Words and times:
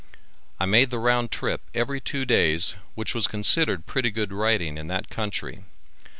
I 0.59 0.65
made 0.65 0.89
the 0.89 0.97
round 0.97 1.29
trip 1.29 1.61
every 1.75 2.01
two 2.01 2.25
days 2.25 2.73
which 2.95 3.13
was 3.13 3.27
considered 3.27 3.85
pretty 3.85 4.09
good 4.09 4.33
riding 4.33 4.79
in 4.79 4.87
that 4.87 5.11
country. 5.11 5.61